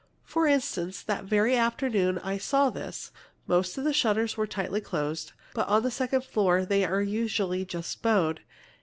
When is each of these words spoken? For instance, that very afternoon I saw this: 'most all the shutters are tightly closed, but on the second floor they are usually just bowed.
For 0.23 0.47
instance, 0.47 1.03
that 1.03 1.25
very 1.25 1.55
afternoon 1.55 2.17
I 2.23 2.39
saw 2.39 2.71
this: 2.71 3.11
'most 3.45 3.77
all 3.77 3.83
the 3.83 3.93
shutters 3.93 4.35
are 4.35 4.47
tightly 4.47 4.81
closed, 4.81 5.33
but 5.53 5.67
on 5.67 5.83
the 5.83 5.91
second 5.91 6.23
floor 6.23 6.65
they 6.65 6.83
are 6.83 7.03
usually 7.03 7.65
just 7.65 8.01
bowed. 8.01 8.41